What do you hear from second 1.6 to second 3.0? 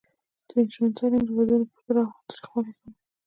تاوتریخوالی کموي.